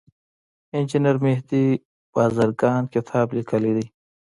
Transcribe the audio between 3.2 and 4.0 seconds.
لیکلی دی.